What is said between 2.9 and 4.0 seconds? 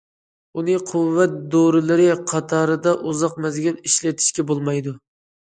ئۇزاق مەزگىل